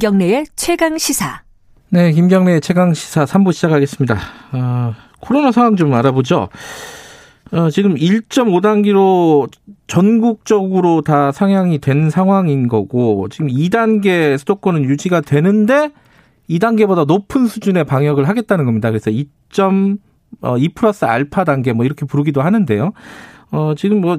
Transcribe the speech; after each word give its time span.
김경래의 0.00 0.46
최강 0.56 0.96
시사. 0.96 1.42
네, 1.90 2.12
김경래의 2.12 2.62
최강 2.62 2.94
시사 2.94 3.26
3부 3.26 3.52
시작하겠습니다. 3.52 4.16
어, 4.52 4.94
코로나 5.20 5.52
상황 5.52 5.76
좀 5.76 5.92
알아보죠. 5.92 6.48
어, 7.52 7.68
지금 7.68 7.96
1.5단계로 7.96 9.50
전국적으로 9.88 11.02
다 11.02 11.32
상향이 11.32 11.80
된 11.80 12.08
상황인 12.08 12.66
거고, 12.66 13.28
지금 13.28 13.48
2단계 13.48 14.38
수도권은 14.38 14.84
유지가 14.84 15.20
되는데, 15.20 15.90
2단계보다 16.48 17.06
높은 17.06 17.46
수준의 17.46 17.84
방역을 17.84 18.26
하겠다는 18.26 18.64
겁니다. 18.64 18.88
그래서 18.88 19.10
2.2 19.10 19.98
어, 20.40 20.56
플러스 20.74 21.04
알파 21.04 21.44
단계 21.44 21.74
뭐 21.74 21.84
이렇게 21.84 22.06
부르기도 22.06 22.40
하는데요. 22.40 22.92
어, 23.50 23.74
지금 23.76 24.00
뭐, 24.00 24.18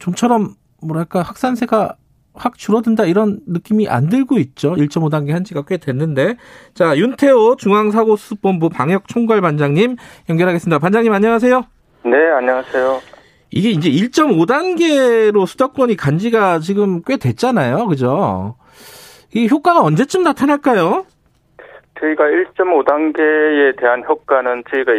좀처럼 0.00 0.56
뭐랄까 0.82 1.22
확산세가 1.22 1.94
확 2.34 2.58
줄어든다 2.58 3.04
이런 3.04 3.38
느낌이 3.46 3.88
안 3.88 4.08
들고 4.08 4.38
있죠. 4.38 4.74
1.5단계 4.74 5.30
한 5.30 5.44
지가 5.44 5.62
꽤 5.66 5.76
됐는데. 5.76 6.36
자, 6.74 6.96
윤태호 6.96 7.56
중앙사고수습본부 7.56 8.68
방역총괄반장님 8.70 9.96
연결하겠습니다. 10.28 10.78
반장님 10.78 11.12
안녕하세요. 11.12 11.64
네, 12.04 12.16
안녕하세요. 12.36 13.00
이게 13.50 13.70
이제 13.70 13.88
1.5단계로 13.88 15.46
수도권이 15.46 15.96
간 15.96 16.18
지가 16.18 16.58
지금 16.58 17.02
꽤 17.06 17.16
됐잖아요. 17.16 17.86
그죠? 17.86 18.56
이 19.32 19.48
효과가 19.48 19.80
언제쯤 19.80 20.24
나타날까요? 20.24 21.06
저희가 22.00 22.24
1.5단계에 22.24 23.78
대한 23.78 24.02
효과는 24.04 24.64
저희가 24.70 24.92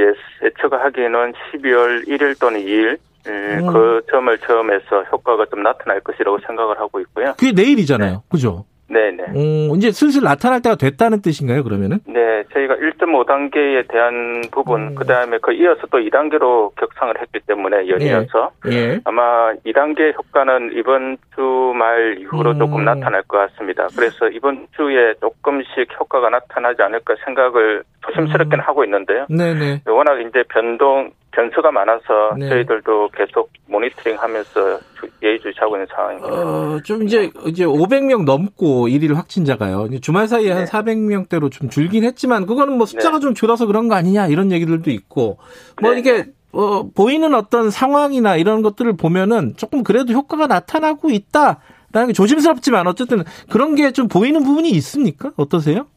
예측하기에는 0.44 1.34
12월 1.34 2.08
1일 2.08 2.40
또는 2.40 2.62
2일 2.62 2.98
음. 3.28 3.68
그 3.72 4.02
점을 4.12 4.38
처음해서 4.40 5.04
효과가 5.12 5.46
좀 5.52 5.64
나타날 5.64 6.00
것이라고 6.02 6.40
생각을 6.46 6.80
하고 6.80 7.00
있고요. 7.02 7.34
그게 7.38 7.52
내일이잖아요. 7.52 8.12
네. 8.12 8.18
그죠? 8.30 8.66
네네. 8.88 9.24
음, 9.36 9.76
이제 9.76 9.92
슬슬 9.92 10.22
나타날 10.22 10.62
때가 10.62 10.76
됐다는 10.76 11.24
뜻인가요, 11.24 11.64
그러면은? 11.64 11.98
네, 12.06 12.44
저희가 12.54 12.76
1.5단계에 12.76 13.88
대한 13.88 14.44
부분, 14.52 14.90
음. 14.90 14.96
그 14.96 15.06
다음에 15.06 15.40
그 15.42 15.54
이어서 15.54 15.88
또 15.90 15.98
2단계로 15.98 16.76
격상을 16.76 17.16
했기 17.20 17.40
때문에 17.48 17.88
연이어서 17.90 18.52
예. 18.68 18.72
예. 18.76 19.00
아마 19.04 19.54
2단계 19.66 20.16
효과는 20.16 20.74
이번 20.78 21.18
주 21.36 21.42
말 21.76 22.18
이후로 22.20 22.52
음. 22.52 22.60
조금 22.60 22.86
나타날 22.86 23.24
것 23.24 23.38
같습니다. 23.38 23.88
그래서 23.98 24.28
이번 24.30 24.68
주에 24.78 25.14
조금씩 25.20 25.90
효과가 26.00 26.30
나타나지 26.30 26.82
않을까 26.84 27.16
생각을 27.26 27.84
조심스럽게는 28.06 28.64
음. 28.64 28.68
하고 28.68 28.84
있는데요. 28.86 29.26
네네. 29.30 29.82
워낙 29.88 30.20
이제 30.22 30.44
변동, 30.50 31.12
변수가 31.36 31.70
많아서 31.72 32.34
네. 32.40 32.48
저희들도 32.48 33.10
계속 33.10 33.52
모니터링하면서 33.68 34.80
예의주시하고 35.22 35.76
있는 35.76 35.88
상황입니다. 35.94 36.34
어, 36.34 36.80
좀 36.84 37.04
이제 37.04 37.30
이제 37.46 37.66
500명 37.66 38.24
넘고 38.24 38.88
일일 38.88 39.16
확진자가요. 39.16 39.90
주말 40.00 40.28
사이에 40.28 40.50
네. 40.50 40.54
한 40.54 40.66
400명대로 40.66 41.52
좀 41.52 41.70
줄긴 41.70 42.06
했지만 42.06 42.46
그거는 42.46 42.78
뭐 42.78 42.86
숫자가 42.86 43.18
네. 43.18 43.22
좀 43.22 43.34
줄어서 43.34 43.66
그런 43.66 43.90
거 43.90 43.96
아니냐 43.96 44.28
이런 44.28 44.52
얘기들도 44.52 44.90
있고 44.92 45.38
뭐 45.82 45.92
네. 45.92 46.00
이게 46.00 46.26
어, 46.54 46.90
보이는 46.96 47.34
어떤 47.36 47.70
상황이나 47.70 48.38
이런 48.38 48.62
것들을 48.62 48.96
보면은 48.96 49.56
조금 49.58 49.84
그래도 49.84 50.14
효과가 50.14 50.48
나타나고 50.48 51.10
있다라는 51.10 52.08
게 52.08 52.14
조심스럽지만 52.14 52.88
어쨌든 52.88 53.24
그런 53.52 53.76
게 53.76 53.92
좀 53.92 54.08
보이는 54.08 54.42
부분이 54.42 54.70
있습니까? 54.70 55.32
어떠세요? 55.36 55.88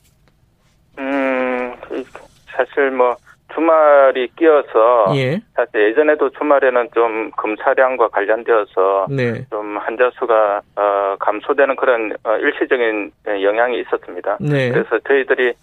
음, 0.98 1.75
사실 2.48 2.91
뭐 2.91 3.16
주말이 3.58 4.28
끼어서 4.36 5.06
예. 5.16 5.40
사실 5.54 5.90
예전에도 5.90 6.30
주말에는 6.30 6.88
좀 6.94 7.32
검사량과 7.32 8.08
관련되어서 8.08 9.08
네. 9.10 9.44
좀 9.50 9.76
환자 9.78 10.10
수가 10.16 10.60
어, 10.76 11.16
감소되는 11.19 11.74
그런 11.74 12.12
어, 12.22 12.36
일시적인 12.36 13.10
영향이 13.26 13.80
있었습니다. 13.80 14.38
네. 14.41 14.70
그래서 14.70 15.00
저희들이 15.00 15.54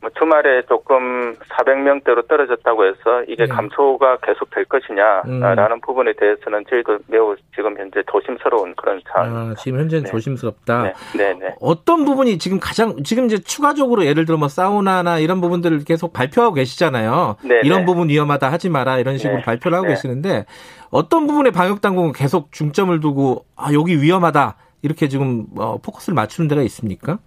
뭐 0.00 0.10
주말에 0.18 0.62
조금 0.62 1.36
400명대로 1.36 2.26
떨어졌다고 2.26 2.86
해서 2.86 3.22
이게 3.28 3.44
네. 3.44 3.46
감소가 3.46 4.16
계속될 4.16 4.64
것이냐라는 4.64 5.76
음. 5.76 5.80
부분에 5.80 6.14
대해서는 6.14 6.64
저희도 6.68 6.98
매우 7.06 7.36
지금 7.54 7.78
현재 7.78 8.02
조심스러운 8.10 8.74
그런 8.74 9.00
상황입니다. 9.12 9.52
아, 9.52 9.54
지금 9.62 9.78
현재는 9.78 10.04
네. 10.04 10.10
조심스럽다. 10.10 10.82
네. 10.82 10.92
네. 11.16 11.34
네. 11.38 11.54
어떤 11.60 12.04
부분이 12.04 12.38
지금 12.38 12.58
가장 12.58 12.96
지금 13.04 13.26
이제 13.26 13.38
추가적으로 13.38 14.04
예를 14.04 14.24
들어 14.24 14.36
뭐 14.38 14.48
사우나나 14.48 15.20
이런 15.20 15.40
부분들을 15.40 15.84
계속 15.84 16.12
발표하고 16.12 16.54
계시잖아요. 16.54 17.36
네, 17.44 17.60
이런 17.64 17.80
네. 17.80 17.84
부분 17.84 18.08
위험하다 18.08 18.50
하지 18.50 18.68
마라 18.68 18.98
이런 18.98 19.18
식으로 19.18 19.38
네. 19.38 19.42
발표를 19.42 19.76
하고 19.76 19.86
네. 19.86 19.94
계시는데 19.94 20.46
어떤 20.90 21.26
부분에 21.26 21.50
방역 21.50 21.80
당국은 21.80 22.12
계속 22.12 22.52
중점을 22.52 22.98
두고 23.00 23.44
아 23.56 23.72
여기 23.72 24.00
위험하다 24.00 24.56
이렇게 24.82 25.08
지금 25.08 25.46
어, 25.58 25.78
포커스를 25.78 26.14
맞추는 26.14 26.48
데가 26.48 26.62
있습니까? 26.62 27.18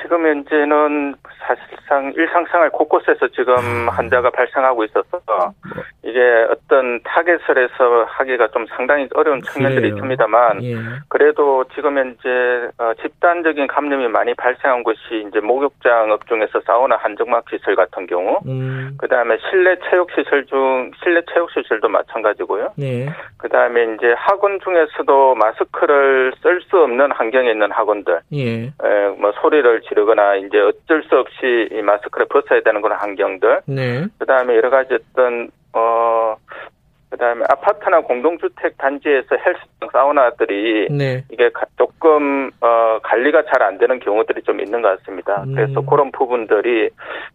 지금 0.00 0.26
현재는 0.26 1.14
사실상 1.46 2.12
일상생활 2.16 2.70
곳곳에서 2.70 3.28
지금 3.34 3.54
아. 3.88 3.92
환자가 3.92 4.30
발생하고 4.30 4.84
있어서 4.84 5.54
이게 6.10 6.20
어떤 6.50 7.00
타겟을 7.02 7.56
해서 7.56 8.04
하기가 8.08 8.48
좀 8.48 8.66
상당히 8.66 9.08
어려운 9.14 9.40
측면들이 9.42 9.90
그래요. 9.90 9.94
있습니다만 9.94 10.62
예. 10.64 10.76
그래도 11.08 11.64
지금 11.74 11.96
현재 11.96 12.28
어, 12.78 12.92
집단적인 13.00 13.66
감염이 13.66 14.08
많이 14.08 14.34
발생한 14.34 14.82
곳이 14.82 15.24
이제 15.28 15.40
목욕장 15.40 16.10
업 16.10 16.24
중에서 16.24 16.60
사우나 16.66 16.96
한증막 16.96 17.44
시설 17.50 17.76
같은 17.76 18.06
경우 18.06 18.38
음. 18.46 18.96
그다음에 18.98 19.38
실내 19.48 19.76
체육 19.88 20.10
시설 20.12 20.44
중 20.46 20.90
실내 21.02 21.22
체육 21.32 21.50
시설도 21.52 21.88
마찬가지고요. 21.88 22.72
예. 22.80 23.06
그다음에 23.38 23.94
이제 23.94 24.12
학원 24.16 24.58
중에서도 24.60 25.34
마스크를 25.36 26.32
쓸 26.42 26.60
수 26.62 26.78
없는 26.78 27.12
환경에 27.12 27.50
있는 27.50 27.70
학원들 27.70 28.20
예. 28.32 28.64
에, 28.64 29.08
뭐 29.18 29.32
소리를 29.40 29.80
지르거나 29.82 30.36
이제 30.36 30.58
어쩔 30.60 31.02
수 31.04 31.16
없이 31.16 31.68
이 31.72 31.82
마스크를 31.82 32.26
벗어야 32.28 32.60
되는 32.62 32.80
그런 32.82 32.98
환경들. 32.98 33.60
네. 33.66 34.06
그다음에 34.18 34.56
여러 34.56 34.70
가지 34.70 34.94
어떤 34.94 35.50
어 35.72 36.36
그다음에 37.10 37.44
아파트나 37.48 38.00
공동주택 38.02 38.78
단지에서 38.78 39.36
헬스장 39.36 39.88
사우나들이 39.92 40.88
네. 40.90 41.24
이게 41.30 41.50
조금 41.76 42.50
어 42.60 43.00
관리가 43.02 43.42
잘 43.44 43.60
안 43.62 43.78
되는 43.78 43.98
경우들이 44.00 44.42
좀 44.42 44.60
있는 44.60 44.80
것 44.82 44.98
같습니다. 44.98 45.42
음. 45.42 45.54
그래서 45.54 45.80
그런 45.82 46.10
부분들이 46.12 46.88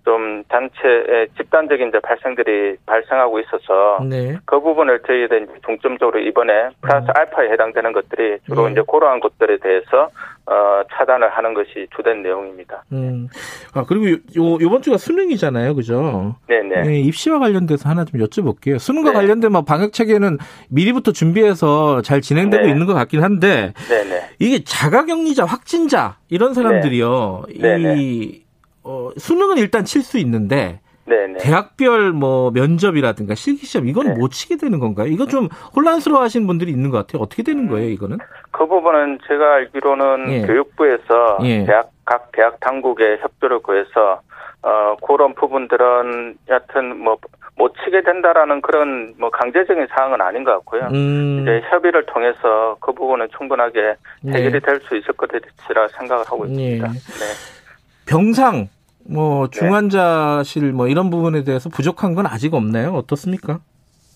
좀 0.04 0.44
단체의 0.48 1.30
집단적인 1.38 1.90
이제 1.90 2.00
발생들이 2.00 2.78
발생하고 2.86 3.40
있어서 3.40 4.00
네. 4.10 4.38
그 4.46 4.60
부분을 4.60 5.00
저희들 5.06 5.48
중점적으로 5.66 6.20
이번에 6.20 6.70
플러스 6.82 7.06
음. 7.06 7.14
알파에 7.16 7.50
해당되는 7.52 7.94
것들이 7.94 8.40
주로 8.46 8.66
네. 8.66 8.72
이제 8.72 8.82
그러한 8.90 9.20
것들에 9.20 9.58
대해서 9.58 10.10
어, 10.48 10.84
차단을 10.94 11.30
하는 11.36 11.54
것이 11.56 11.88
주된 11.96 12.22
내용입니다. 12.22 12.84
음. 12.92 13.28
아, 13.74 13.84
그리고 13.88 14.10
요, 14.12 14.58
요번 14.62 14.82
주가 14.84 14.98
수능이잖아요. 14.98 15.74
그죠? 15.74 16.36
네네. 16.48 16.82
네, 16.84 17.00
입시와 17.00 17.40
관련돼서 17.40 17.90
하나 17.90 18.06
좀 18.06 18.20
여쭤볼게요. 18.22 18.78
수능과 18.78 19.10
네. 19.10 19.16
관련된 19.16 19.52
뭐 19.52 19.64
방역 19.64 19.92
체계는 19.92 20.38
미리부터 20.70 21.12
준비해서 21.14 22.02
잘 22.04 22.22
진행되고 22.22 22.64
네. 22.64 22.70
있는 22.70 22.86
것 22.86 22.94
같긴 22.94 23.24
한데 23.24 23.74
네네. 23.90 24.22
이게 24.40 24.64
자가 24.64 25.06
격리자, 25.06 25.46
확진자 25.46 26.18
이런 26.30 26.54
사람들이요. 26.54 27.46
네. 27.60 27.78
이 27.98 28.44
어, 28.84 29.10
수능은 29.18 29.58
일단 29.58 29.84
칠 29.84 30.04
수 30.04 30.20
있는데 30.20 30.80
네네. 31.06 31.38
대학별 31.40 32.12
뭐 32.12 32.52
면접이라든가 32.52 33.36
실기 33.36 33.66
시험 33.66 33.88
이거는 33.88 34.14
네. 34.14 34.20
못 34.20 34.32
치게 34.32 34.58
되는 34.58 34.80
건가요? 34.80 35.08
이거 35.08 35.26
좀 35.26 35.50
혼란스러워하시는 35.76 36.48
분들이 36.48 36.72
있는 36.72 36.90
것 36.90 36.98
같아요. 36.98 37.22
어떻게 37.22 37.44
되는 37.44 37.68
거예요, 37.68 37.90
이거는? 37.90 38.18
그 38.52 38.66
부분은 38.66 39.20
제가 39.28 39.54
알기로는 39.56 40.32
예. 40.32 40.42
교육부에서 40.48 41.38
예. 41.44 41.66
대학 41.66 41.92
각 42.06 42.32
대학 42.32 42.60
당국에 42.60 43.18
협조를 43.22 43.60
구해서 43.60 44.22
어 44.62 44.96
그런 45.06 45.34
부분들은 45.36 46.38
여하튼 46.50 46.98
뭐 47.04 47.18
못 47.58 47.74
치게 47.84 48.02
된다라는 48.04 48.62
그런 48.62 49.14
뭐 49.18 49.30
강제적인 49.30 49.88
사항은 49.90 50.22
아닌 50.22 50.44
것 50.44 50.52
같고요. 50.52 50.90
음. 50.94 51.40
이제 51.42 51.62
협의를 51.70 52.06
통해서 52.06 52.76
그 52.82 52.92
부분은 52.92 53.30
충분하게 53.38 53.96
해결이 54.28 54.52
네. 54.52 54.60
될수 54.60 54.96
있을 54.98 55.14
것이라 55.14 55.88
생각을 55.98 56.26
하고 56.26 56.46
있습니다. 56.46 56.88
네. 56.88 56.94
네. 56.94 58.06
병상 58.08 58.68
뭐 59.10 59.48
네. 59.48 59.60
중환자실 59.60 60.74
뭐 60.74 60.88
이런 60.88 61.10
부분에 61.10 61.44
대해서 61.44 61.70
부족한 61.70 62.16
건 62.16 62.26
아직 62.26 62.54
없나요? 62.54 62.94
어떻습니까? 62.94 63.60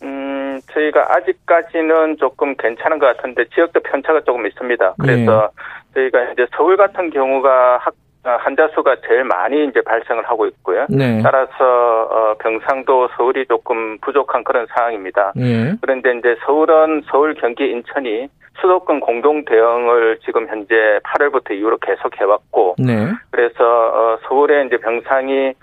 음, 0.04 0.60
저희가 0.72 1.16
아직까지는 1.16 2.18
조금 2.18 2.56
괜찮은 2.56 3.00
것 3.00 3.06
같은데 3.18 3.46
지역도 3.54 3.82
편차가 3.82 4.22
조금 4.22 4.46
있습니다. 4.48 4.96
그래서 5.00 5.52
네. 5.94 5.94
저희가 5.94 6.32
이제 6.32 6.48
서울 6.56 6.78
같은 6.78 7.10
경우가 7.12 7.78
학 7.80 7.94
환자 8.22 8.68
수가 8.76 8.98
제일 9.08 9.24
많이 9.24 9.66
이제 9.66 9.82
발생을 9.82 10.26
하고 10.26 10.46
있고요. 10.48 10.86
네. 10.90 11.22
따라서 11.24 11.54
어, 11.62 12.36
병상도 12.40 13.10
서울이 13.16 13.46
조금 13.48 13.98
부족한 14.00 14.44
그런 14.44 14.68
상황입니다. 14.76 15.32
네. 15.36 15.74
그런데 15.82 16.12
이제 16.18 16.36
서울은 16.46 17.04
서울, 17.10 17.34
경기, 17.36 17.72
인천이 17.72 18.28
수도권 18.62 19.00
공동 19.00 19.46
대응을 19.46 20.20
지금 20.26 20.48
현재 20.48 21.00
8월부터 21.04 21.52
이후로 21.52 21.78
계속 21.78 22.20
해왔고, 22.20 22.76
네. 22.80 23.12
그래서 23.32 23.64
어, 23.64 24.18
서울에 24.28 24.66
이제 24.66 24.78
병상이 24.78 25.54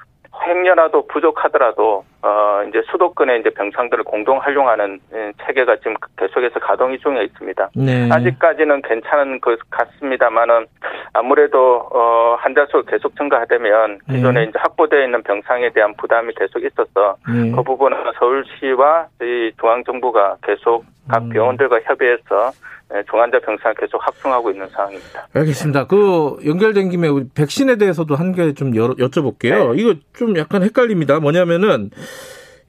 횡렬라도 0.47 1.07
부족하더라도 1.07 2.05
어 2.27 2.65
이제 2.69 2.83
수도권의 2.91 3.41
이제 3.41 3.51
병상들을 3.51 4.03
공동 4.03 4.39
활용하는 4.39 4.99
예, 5.15 5.33
체계가 5.47 5.77
지금 5.77 5.95
계속해서 6.19 6.59
가동이 6.59 6.99
중에 6.99 7.23
있습니다. 7.23 7.71
네. 7.77 8.09
아직까지는 8.11 8.83
괜찮은 8.83 9.41
것 9.41 9.57
같습니다만은 9.71 10.67
아무래도 11.13 11.89
어 11.93 12.37
환자 12.41 12.67
수 12.67 12.83
계속 12.85 13.15
증가하되면 13.17 14.01
기존에 14.11 14.41
네. 14.41 14.47
이제 14.51 14.59
확보되어 14.59 15.05
있는 15.05 15.23
병상에 15.23 15.71
대한 15.71 15.95
부담이 15.97 16.33
계속 16.37 16.65
있어서 16.65 17.17
네. 17.33 17.53
그 17.53 17.63
부분은 17.63 17.97
서울시와 18.19 19.07
이 19.23 19.53
중앙 19.61 19.85
정부가 19.85 20.37
계속 20.43 20.85
각 21.09 21.23
음. 21.23 21.29
병원들과 21.29 21.81
협의해서 21.85 22.51
예, 22.95 23.03
중환자 23.11 23.41
병상을 23.41 23.75
계속 23.75 23.99
확충하고 24.07 24.49
있는 24.53 24.69
상황입니다. 24.69 25.27
알겠습니다. 25.35 25.87
그 25.89 26.37
연결된 26.47 26.89
김에 26.89 27.09
우리 27.09 27.25
백신에 27.35 27.77
대해서도 27.79 28.15
한 28.15 28.33
개 28.33 28.53
좀 28.53 28.71
여쭤볼게요. 28.73 29.75
네. 29.75 29.83
이거 29.83 29.95
좀 30.17 30.37
약간 30.39 30.63
헷갈립니다. 30.63 31.19
뭐냐면은 31.19 31.91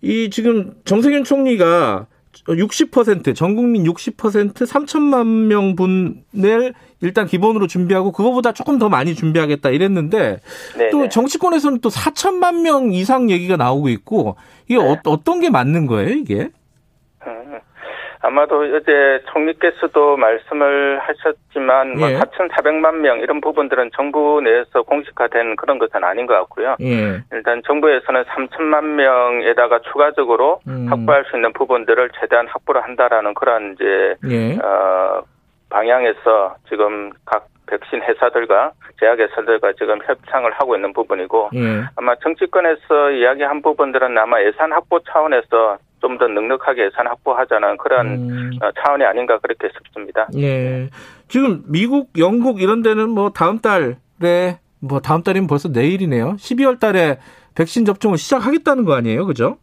이 0.01 0.29
지금 0.29 0.73
정세균 0.85 1.23
총리가 1.23 2.07
60%, 2.45 3.35
전 3.35 3.55
국민 3.55 3.83
60% 3.83 4.53
3천만 4.53 5.47
명 5.47 5.75
분을 5.75 6.73
일단 7.01 7.27
기본으로 7.27 7.67
준비하고 7.67 8.11
그거보다 8.11 8.53
조금 8.53 8.79
더 8.79 8.89
많이 8.89 9.15
준비하겠다 9.15 9.69
이랬는데 9.69 10.39
네. 10.77 10.89
또 10.89 11.03
네. 11.03 11.09
정치권에서는 11.09 11.79
또 11.81 11.89
4천만 11.89 12.61
명 12.61 12.93
이상 12.93 13.29
얘기가 13.29 13.57
나오고 13.57 13.89
있고 13.89 14.35
이게 14.67 14.81
네. 14.81 14.83
어, 14.83 14.99
어떤 15.05 15.39
게 15.39 15.49
맞는 15.49 15.87
거예요, 15.87 16.09
이게? 16.09 16.49
음, 18.17 18.27
아마도 18.27 18.61
어제 18.61 19.21
총리께서도 19.31 20.17
말씀을 20.17 20.99
하셨지만 20.99 21.97
뭐 21.97 22.09
예. 22.11 22.17
4,400만 22.17 22.95
명 22.97 23.19
이런 23.19 23.41
부분들은 23.41 23.91
정부 23.95 24.41
내에서 24.41 24.83
공식화된 24.83 25.55
그런 25.55 25.79
것은 25.79 26.03
아닌 26.03 26.25
것 26.25 26.33
같고요. 26.33 26.75
예. 26.81 27.21
일단 27.31 27.61
정부에서는 27.65 28.23
3천만 28.23 28.83
명에다가 28.83 29.79
추가적으로 29.91 30.59
음. 30.67 30.87
확보할 30.89 31.25
수 31.25 31.37
있는 31.37 31.53
부분들을 31.53 32.09
최대한 32.19 32.47
확보를 32.47 32.83
한다라는 32.83 33.33
그런 33.33 33.73
이제 33.73 34.15
예. 34.29 34.57
어, 34.57 35.21
방향에서 35.69 36.55
지금 36.69 37.11
각 37.25 37.47
백신 37.67 38.01
회사들과 38.01 38.71
제약 38.99 39.19
회사들과 39.19 39.73
지금 39.73 39.99
협상을 40.03 40.49
하고 40.53 40.75
있는 40.75 40.93
부분이고 40.93 41.49
예. 41.55 41.83
아마 41.95 42.15
정치권에서 42.15 43.11
이야기한 43.11 43.61
부분들은 43.61 44.17
아마 44.17 44.41
예산 44.41 44.71
확보 44.71 44.99
차원에서 44.99 45.77
좀 46.01 46.17
더 46.17 46.27
넉넉하게 46.27 46.85
예산 46.85 47.07
확보하자는 47.07 47.77
그런 47.77 48.07
음. 48.07 48.51
어, 48.61 48.69
차원이 48.79 49.03
아닌가 49.03 49.37
그렇게 49.39 49.69
싶습니다. 49.77 50.27
예. 50.35 50.89
지금 51.27 51.63
미국, 51.67 52.09
영국 52.17 52.61
이런 52.61 52.81
데는 52.81 53.09
뭐 53.09 53.29
다음 53.29 53.59
달에 53.59 54.59
뭐 54.79 54.99
다음 54.99 55.23
달이면 55.23 55.47
벌써 55.47 55.69
내일이네요. 55.69 56.33
12월 56.37 56.79
달에 56.79 57.19
백신 57.55 57.85
접종을 57.85 58.17
시작하겠다는 58.17 58.85
거 58.85 58.93
아니에요, 58.93 59.25
그죠? 59.25 59.57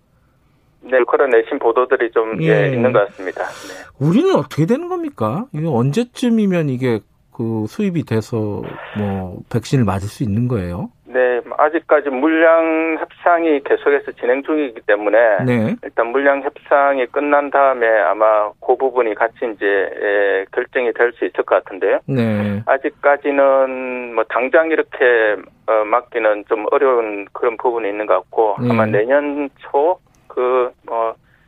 네, 0.83 0.99
그런 1.09 1.31
내신 1.31 1.59
보도들이 1.59 2.11
좀 2.11 2.43
예. 2.43 2.67
예, 2.67 2.73
있는 2.75 2.93
것 2.93 3.07
같습니다. 3.09 3.45
네. 3.45 3.85
우리는 3.99 4.35
어떻게 4.35 4.67
되는 4.67 4.89
겁니까? 4.89 5.47
이게 5.55 5.67
언제쯤이면 5.67 6.69
이게 6.69 7.01
그 7.33 7.65
수입이 7.69 8.05
돼서 8.05 8.63
뭐 8.99 9.39
백신을 9.51 9.85
맞을 9.85 10.09
수 10.09 10.23
있는 10.23 10.47
거예요? 10.47 10.91
네, 11.15 11.41
아직까지 11.57 12.11
물량 12.11 12.97
협상이 12.99 13.61
계속해서 13.63 14.11
진행 14.21 14.43
중이기 14.43 14.81
때문에 14.81 15.45
네. 15.47 15.77
일단 15.85 16.09
물량 16.09 16.43
협상이 16.43 17.07
끝난 17.07 17.51
다음에 17.51 17.87
아마 18.01 18.51
그 18.61 18.77
부분이 18.77 19.15
같이 19.15 19.37
이제 19.55 19.65
예, 19.65 20.45
결정이 20.53 20.93
될 20.93 21.13
수 21.15 21.25
있을 21.25 21.45
것 21.45 21.63
같은데요. 21.63 22.01
네. 22.09 22.61
아직까지는 22.67 24.15
뭐 24.17 24.25
당장 24.25 24.71
이렇게 24.73 25.37
어, 25.69 25.85
맡기는 25.85 26.47
좀 26.49 26.67
어려운 26.73 27.27
그런 27.33 27.57
부분이 27.59 27.89
있는 27.89 28.07
것 28.07 28.15
같고 28.15 28.57
네. 28.61 28.69
아마 28.71 28.85
내년 28.85 29.49
초그뭐 29.59 30.73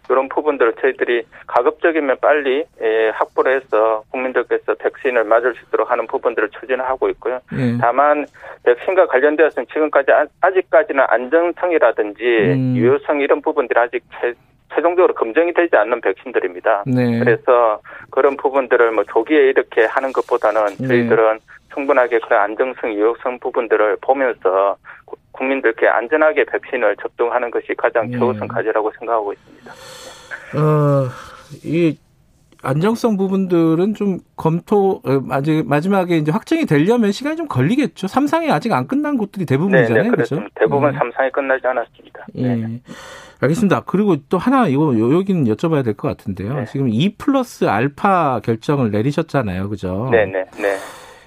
이런 0.08 0.28
부분들을 0.28 0.74
저희들이 0.80 1.24
가급적이면 1.46 2.18
빨리 2.20 2.64
예, 2.82 3.08
확보를 3.14 3.56
해서 3.56 4.02
국민들께서 4.10 4.74
백신을 4.74 5.24
맞을 5.24 5.54
수 5.54 5.60
있도록 5.66 5.90
하는 5.90 6.06
부분들을 6.06 6.50
추진하고 6.60 7.08
있고요. 7.10 7.40
예. 7.52 7.76
다만 7.80 8.26
백신과 8.64 9.06
관련되어서는 9.06 9.66
지금까지 9.72 10.12
아- 10.12 10.26
아직까지는 10.40 11.04
안정성이라든지 11.08 12.22
음. 12.24 12.74
유효성 12.76 13.20
이런 13.20 13.40
부분들이 13.42 13.78
아직 13.78 14.02
최, 14.76 14.80
최종적으로 14.80 15.14
검증이 15.14 15.52
되지 15.54 15.74
않는 15.76 16.00
백신들입니다. 16.00 16.84
네. 16.86 17.18
그래서 17.18 17.80
그런 18.10 18.36
부분들을 18.36 18.90
뭐 18.92 19.04
조기에 19.04 19.48
이렇게 19.48 19.84
하는 19.84 20.12
것보다는 20.12 20.66
네. 20.78 20.86
저희들은 20.88 21.38
충분하게 21.74 22.20
그런 22.20 22.42
안정성, 22.42 22.92
유효성 22.94 23.38
부분들을 23.40 23.96
보면서 24.00 24.76
구- 25.04 25.16
국민들께 25.32 25.88
안전하게 25.88 26.44
백신을 26.44 26.96
접종하는 27.02 27.50
것이 27.50 27.74
가장 27.76 28.10
네. 28.10 28.18
최우선 28.18 28.48
과제라고 28.48 28.90
생각하고 28.98 29.32
있습니다. 29.32 29.72
어, 30.56 31.08
이 31.64 31.98
안정성 32.62 33.16
부분들은 33.16 33.94
좀 33.94 34.18
검토 34.36 35.00
어, 35.04 35.20
마지- 35.22 35.62
마지막에 35.64 36.16
이제 36.18 36.30
확정이 36.32 36.66
되려면 36.66 37.12
시간이 37.12 37.36
좀 37.36 37.46
걸리겠죠. 37.48 38.06
삼상이 38.08 38.50
아직 38.50 38.72
안 38.72 38.86
끝난 38.86 39.16
곳들이 39.16 39.46
대부분이잖아요. 39.46 40.02
네, 40.04 40.08
그래서 40.10 40.34
그렇죠? 40.36 40.50
대부분 40.54 40.92
예. 40.92 40.98
삼상이 40.98 41.30
끝나지 41.32 41.66
않았습니다. 41.66 42.26
예. 42.36 42.54
네. 42.54 42.80
알겠습니다. 43.40 43.80
그리고 43.86 44.16
또 44.28 44.38
하나 44.38 44.66
이거 44.66 44.98
요- 44.98 45.14
여기는 45.14 45.44
여쭤봐야 45.44 45.84
될 45.84 45.94
것 45.94 46.08
같은데요. 46.08 46.54
네. 46.54 46.64
지금 46.66 46.88
2 46.88 47.16
플러스 47.16 47.66
알파 47.66 48.40
결정을 48.42 48.90
내리셨잖아요. 48.90 49.68
그죠? 49.68 50.08
네, 50.10 50.24
네, 50.26 50.44
네. 50.60 50.76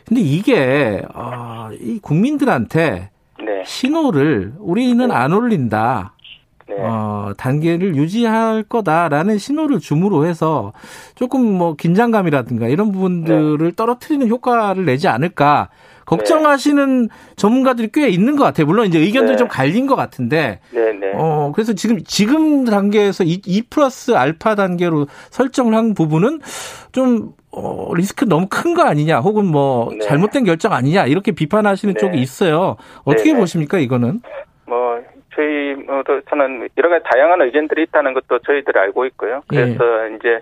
근데 0.08 0.22
이게 0.22 1.04
어, 1.14 1.70
이 1.80 2.00
국민들한테 2.02 3.12
네, 3.44 3.64
신호를 3.64 4.54
우리는 4.60 5.12
안 5.12 5.34
올린다. 5.34 6.14
네. 6.70 6.76
어, 6.80 7.34
단계를 7.38 7.96
유지할 7.96 8.64
거다라는 8.64 9.38
신호를 9.40 9.80
줌으로 9.80 10.26
해서 10.26 10.72
조금 11.16 11.42
뭐 11.46 11.76
긴장감이라든가 11.76 12.68
이런 12.68 12.92
부분들을 12.92 13.72
떨어뜨리는 13.74 14.28
효과를 14.28 14.86
내지 14.86 15.08
않을까 15.08 15.70
걱정하시는 16.06 17.10
전문가들이 17.36 17.90
꽤 17.94 18.10
있는 18.10 18.36
것 18.36 18.44
같아요. 18.44 18.66
물론 18.66 18.88
이제 18.88 18.98
의견들이 19.00 19.34
네. 19.36 19.38
좀 19.38 19.48
갈린 19.48 19.86
것 19.86 19.96
같은데, 19.96 20.60
네, 20.72 20.92
네. 20.94 21.12
어, 21.14 21.52
그래서 21.54 21.74
지금, 21.74 22.04
지금 22.04 22.66
단계에서 22.66 23.24
2, 23.24 23.42
2 23.46 23.62
플러스 23.70 24.12
알파 24.16 24.56
단계로 24.56 25.06
설정을 25.30 25.76
한 25.76 25.94
부분은 25.94 26.40
좀, 26.92 27.34
어, 27.52 27.94
리스크 27.94 28.26
너무 28.26 28.48
큰 28.50 28.74
거 28.74 28.82
아니냐, 28.84 29.20
혹은 29.20 29.46
뭐, 29.46 29.90
네. 29.92 30.00
잘못된 30.00 30.46
결정 30.46 30.74
아니냐, 30.74 31.06
이렇게 31.06 31.32
비판하시는 31.32 31.94
네. 31.94 32.00
쪽이 32.00 32.20
있어요. 32.20 32.78
어떻게 33.04 33.26
네, 33.30 33.34
네. 33.34 33.40
보십니까, 33.40 33.78
이거는? 33.78 34.22
뭐 34.66 34.99
저희 35.40 35.74
뭐 35.76 36.04
저는 36.30 36.68
여러 36.78 36.90
가지 36.90 37.06
다양한 37.10 37.42
의견들이 37.42 37.84
있다는 37.84 38.14
것도 38.14 38.40
저희들이 38.40 38.78
알고 38.78 39.06
있고요. 39.06 39.42
그래서 39.48 40.08
이제 40.10 40.40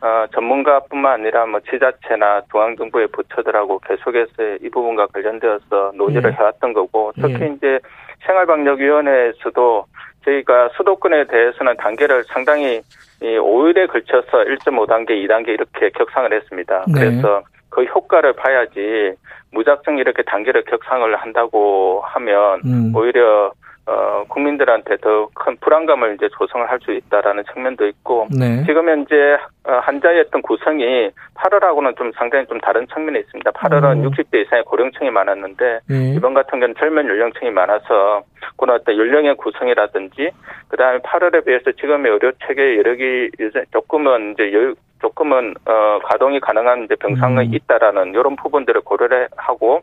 어, 0.00 0.26
전문가뿐만 0.32 1.14
아니라 1.14 1.46
뭐 1.46 1.58
지자체나 1.68 2.42
중앙정부의 2.52 3.08
부처들하고 3.08 3.80
계속해서 3.80 4.58
이 4.62 4.68
부분과 4.68 5.08
관련되어서 5.08 5.92
논의를 5.96 6.30
예. 6.30 6.36
해왔던 6.36 6.74
거고 6.74 7.12
특히 7.16 7.42
예. 7.42 7.54
이제 7.56 7.80
생활방역위원회에서도 8.24 9.84
저희가 10.24 10.68
수도권에 10.76 11.24
대해서는 11.24 11.76
단계를 11.78 12.24
상당히 12.24 12.82
이 13.22 13.24
5일에 13.24 13.88
걸쳐서 13.90 14.44
1.5단계, 14.44 15.10
2단계 15.10 15.48
이렇게 15.48 15.90
격상을 15.90 16.32
했습니다. 16.32 16.84
네. 16.86 16.92
그래서 16.92 17.42
그 17.70 17.82
효과를 17.84 18.34
봐야지 18.34 19.14
무작정 19.52 19.98
이렇게 19.98 20.22
단계를 20.22 20.64
격상을 20.64 21.16
한다고 21.16 22.02
하면 22.04 22.60
음. 22.64 22.92
오히려 22.94 23.52
어, 23.86 24.24
국민들한테 24.28 24.96
더 24.96 25.28
큰 25.34 25.56
불안감을 25.60 26.14
이제 26.14 26.28
조성을 26.36 26.68
할 26.68 26.76
수 26.80 26.92
있다라는 26.92 27.44
측면도 27.52 27.86
있고 27.88 28.28
네. 28.30 28.62
지금 28.66 28.88
현재 28.88 29.38
어, 29.64 29.80
어떤 30.26 30.42
구성이 30.42 31.10
8월하고는 31.34 31.96
좀 31.96 32.12
상당히 32.16 32.46
좀 32.46 32.60
다른 32.60 32.86
측면이 32.86 33.18
있습니다. 33.20 33.50
8월은 33.50 34.04
음. 34.04 34.10
60대 34.10 34.42
이상의 34.42 34.64
고령층이 34.64 35.10
많았는데 35.10 35.80
예. 35.90 36.14
이번 36.14 36.34
같은 36.34 36.60
경우는 36.60 36.74
젊은 36.78 37.08
연령층이 37.08 37.50
많아서 37.50 38.22
그런 38.56 38.76
어떤 38.76 38.96
연령의 38.96 39.36
구성이라든지 39.36 40.30
그다음에 40.68 40.98
8월에 40.98 41.44
비해서 41.44 41.72
지금의 41.72 42.12
의료 42.12 42.30
체계 42.46 42.76
여력이 42.76 43.30
이제 43.34 43.64
조금은 43.72 44.32
이제 44.32 44.52
여 44.52 44.74
조금은 45.06 45.54
어 45.66 45.98
가동이 46.04 46.40
가능한 46.40 46.84
이제 46.84 46.96
병상이 46.96 47.46
음. 47.46 47.54
있다라는 47.54 48.10
이런 48.10 48.34
부분들을 48.34 48.80
고려를 48.80 49.28
하고 49.36 49.82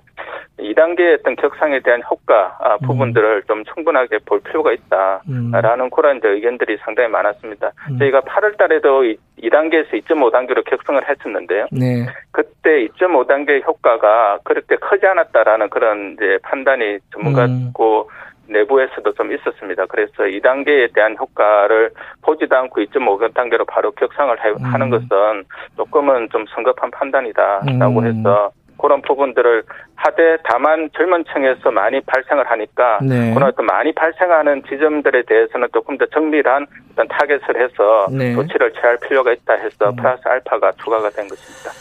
2단계의 0.60 1.20
어떤 1.20 1.36
격상에 1.38 1.80
대한 1.80 2.02
효과 2.10 2.58
아, 2.60 2.78
부분들을 2.78 3.44
좀 3.44 3.64
충분하게 3.74 4.20
볼 4.26 4.42
필요가 4.42 4.72
음. 4.72 5.50
있다라는 5.50 5.90
그런 5.92 6.18
이제 6.18 6.28
의견들이 6.28 6.78
상당히 6.84 7.10
많았습니다. 7.10 7.72
음. 7.90 8.00
저희가 8.00 8.22
8월 8.22 8.58
달에도 8.58 9.04
2단계에서 9.42 9.92
2.5단계로 10.04 10.66
격상을 10.66 11.02
했었는데요. 11.08 11.68
네. 11.72 12.06
그때 12.32 12.88
2.5단계 12.88 13.66
효과가 13.66 14.40
그렇게 14.44 14.76
크지 14.76 15.06
않았다라는 15.06 15.70
그런 15.70 16.14
이제 16.14 16.38
판단이 16.44 17.00
전문가고 17.14 18.10
내부에서도 18.48 19.14
좀 19.14 19.32
있었습니다. 19.32 19.86
그래서 19.88 20.12
2단계에 20.24 20.94
대한 20.94 21.16
효과를 21.18 21.92
보지도 22.22 22.56
않고 22.58 22.82
2.5단계로 22.82 23.66
바로 23.68 23.92
격상을 23.92 24.44
해- 24.44 24.50
음. 24.50 24.64
하는 24.64 24.90
것은 24.90 25.44
조금은 25.78 26.30
좀 26.30 26.46
성급한 26.54 26.92
판단이다라고 26.92 28.00
음. 28.00 28.06
해서 28.06 28.52
그런 28.78 29.02
부분들을 29.02 29.64
하되 29.96 30.38
다만 30.44 30.90
젊은 30.98 31.24
층에서 31.34 31.72
많이 31.72 32.02
발생을 32.02 32.50
하니까 32.52 33.00
네. 33.02 33.34
그런 33.34 33.48
어떤 33.50 33.66
많이 33.66 33.94
발생하는 33.94 34.64
지점들에 34.68 35.24
대해서는 35.24 35.70
조금 35.74 35.98
더 35.98 36.06
정밀한 36.08 36.66
어떤 36.92 37.08
타겟을 37.08 37.62
해서 37.62 38.08
네. 38.12 38.34
조치를 38.34 38.74
취할 38.74 38.98
필요가 38.98 39.32
있다 39.32 39.54
해서 39.54 39.90
음. 39.90 39.96
플러스 39.96 40.22
알파가 40.28 40.74
추가가 40.84 41.10
된 41.12 41.28
것입니다. 41.30 41.72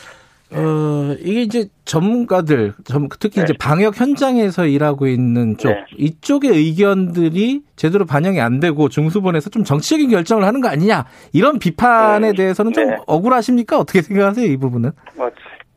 어, 0.54 1.16
이게 1.20 1.42
이제 1.42 1.66
전문가들, 1.84 2.74
특히 3.18 3.40
네. 3.40 3.44
이제 3.44 3.54
방역 3.58 3.98
현장에서 3.98 4.66
일하고 4.66 5.06
있는 5.06 5.56
쪽, 5.56 5.68
네. 5.68 5.84
이쪽의 5.98 6.50
의견들이 6.50 7.62
제대로 7.76 8.04
반영이 8.04 8.40
안 8.40 8.60
되고 8.60 8.88
중수본에서 8.88 9.50
좀 9.50 9.64
정치적인 9.64 10.10
결정을 10.10 10.44
하는 10.44 10.60
거 10.60 10.68
아니냐, 10.68 11.06
이런 11.32 11.58
비판에 11.58 12.28
네. 12.28 12.34
대해서는 12.34 12.72
좀 12.72 12.86
네. 12.86 12.96
억울하십니까? 13.06 13.78
어떻게 13.78 14.02
생각하세요, 14.02 14.46
이 14.46 14.56
부분은? 14.56 14.92
뭐, 15.16 15.30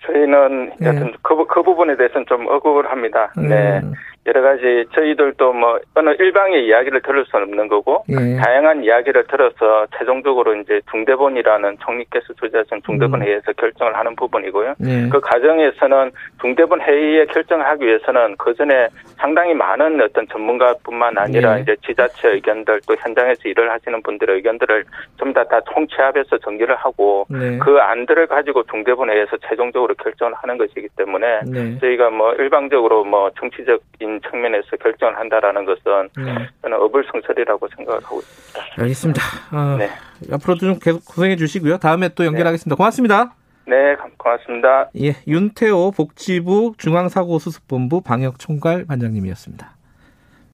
저희는 0.05 0.71
여튼 0.81 1.13
그, 1.23 1.35
그 1.47 1.63
부분에 1.63 1.97
대해서는 1.97 2.25
좀 2.27 2.47
억울합니다. 2.47 3.33
네. 3.37 3.81
음. 4.25 4.27
여러 4.27 4.41
가지 4.41 4.85
저희들도 4.93 5.53
뭐 5.53 5.79
어느 5.93 6.09
일방의 6.19 6.65
이야기를 6.65 7.01
들을 7.01 7.25
수는 7.25 7.47
없는 7.47 7.67
거고 7.67 8.03
예. 8.09 8.37
다양한 8.37 8.83
이야기를 8.83 9.25
들어서 9.27 9.85
최종적으로 9.97 10.55
이제 10.55 10.81
중대본이라는 10.91 11.77
총리께서 11.79 12.33
조지하신 12.33 12.81
중대본 12.85 13.21
음. 13.21 13.25
회의에서 13.25 13.53
결정을 13.53 13.95
하는 13.95 14.15
부분이고요. 14.15 14.75
예. 14.85 15.09
그 15.09 15.19
과정에서는 15.19 16.11
중대본 16.41 16.81
회의에 16.81 17.25
결정을 17.25 17.65
하기 17.67 17.85
위해서는 17.85 18.35
그 18.37 18.53
전에 18.55 18.87
상당히 19.17 19.53
많은 19.53 20.01
어떤 20.01 20.27
전문가뿐만 20.27 21.17
아니라 21.17 21.57
예. 21.57 21.61
이제 21.61 21.75
지자체 21.85 22.29
의견들 22.29 22.81
또 22.87 22.95
현장에서 22.95 23.47
일을 23.47 23.71
하시는 23.71 24.01
분들의 24.01 24.37
의견들을 24.37 24.85
좀다다 25.17 25.61
총체합해서 25.71 26.39
정리를 26.39 26.73
하고 26.75 27.25
네. 27.29 27.59
그 27.59 27.77
안들을 27.77 28.27
가지고 28.27 28.63
중대본 28.63 29.09
회의에서 29.09 29.37
최종적으로 29.47 29.93
결정을 29.95 30.33
하는 30.35 30.57
것이기 30.57 30.87
때문에 30.97 31.41
네. 31.45 31.77
저희가 31.79 32.09
뭐 32.09 32.33
일방적으로 32.33 33.03
뭐 33.03 33.29
정치적 33.39 33.81
인 33.99 34.14
측면에서 34.21 34.77
결정을 34.77 35.17
한다라는 35.17 35.65
것은 35.65 36.09
네. 36.17 36.49
저는 36.61 36.77
어불성설이라고 36.81 37.67
생각을 37.75 38.03
하고 38.03 38.19
있습니다. 38.19 38.81
알겠습니다. 38.81 39.21
어, 39.51 39.77
네. 39.77 39.89
앞으로도 40.31 40.59
좀 40.59 40.79
계속 40.79 41.05
고생해 41.05 41.35
주시고요. 41.35 41.77
다음에 41.77 42.09
또 42.09 42.25
연결하겠습니다. 42.25 42.75
고맙습니다. 42.75 43.35
네, 43.67 43.95
고맙습니다. 44.17 44.89
예, 45.01 45.15
윤태호 45.27 45.91
복지부 45.91 46.73
중앙사고수습본부 46.77 48.01
방역총괄 48.01 48.85
반장님이었습니다. 48.85 49.74